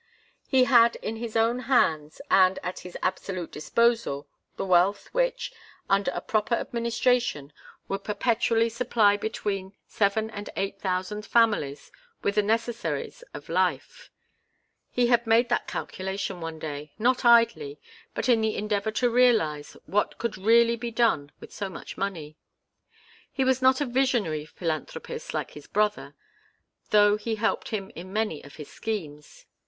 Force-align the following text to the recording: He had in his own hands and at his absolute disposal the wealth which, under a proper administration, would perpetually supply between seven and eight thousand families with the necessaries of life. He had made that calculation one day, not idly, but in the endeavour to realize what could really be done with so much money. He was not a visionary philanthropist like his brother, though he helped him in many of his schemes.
He 0.47 0.63
had 0.63 0.95
in 1.03 1.17
his 1.17 1.35
own 1.35 1.59
hands 1.69 2.21
and 2.31 2.57
at 2.63 2.79
his 2.79 2.97
absolute 3.03 3.51
disposal 3.51 4.27
the 4.57 4.65
wealth 4.65 5.09
which, 5.11 5.53
under 5.91 6.09
a 6.15 6.21
proper 6.21 6.55
administration, 6.55 7.53
would 7.87 8.03
perpetually 8.03 8.67
supply 8.67 9.15
between 9.15 9.73
seven 9.85 10.31
and 10.31 10.49
eight 10.57 10.79
thousand 10.79 11.27
families 11.27 11.91
with 12.23 12.33
the 12.33 12.41
necessaries 12.41 13.23
of 13.35 13.47
life. 13.47 14.09
He 14.89 15.05
had 15.05 15.27
made 15.27 15.49
that 15.49 15.67
calculation 15.67 16.41
one 16.41 16.57
day, 16.57 16.93
not 16.97 17.23
idly, 17.23 17.79
but 18.15 18.27
in 18.27 18.41
the 18.41 18.55
endeavour 18.55 18.89
to 18.93 19.07
realize 19.11 19.77
what 19.85 20.17
could 20.17 20.35
really 20.35 20.75
be 20.75 20.89
done 20.89 21.31
with 21.39 21.53
so 21.53 21.69
much 21.69 21.95
money. 21.95 22.35
He 23.31 23.43
was 23.43 23.61
not 23.61 23.81
a 23.81 23.85
visionary 23.85 24.45
philanthropist 24.47 25.35
like 25.35 25.51
his 25.51 25.67
brother, 25.67 26.15
though 26.89 27.17
he 27.17 27.35
helped 27.35 27.67
him 27.69 27.91
in 27.93 28.11
many 28.11 28.43
of 28.43 28.55
his 28.55 28.67
schemes. 28.71 29.45